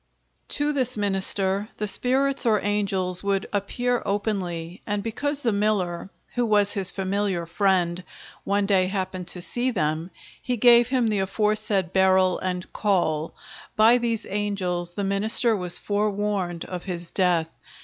[0.57, 6.43] To this minister, the spirits or angels would appear openly, and because the miller (who
[6.43, 8.03] was his familiar friend)
[8.43, 10.09] one day happened to see them,
[10.41, 13.35] he gave him the aforesaid Beryl and Call;
[13.75, 17.53] by these angels the minister was forewarned of his death.